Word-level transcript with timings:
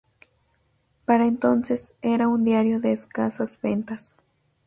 Para 1.05 1.27
entonces 1.27 1.93
era 2.01 2.27
un 2.27 2.43
diario 2.43 2.79
de 2.79 2.91
escasas 2.91 3.59
ventas. 3.61 4.15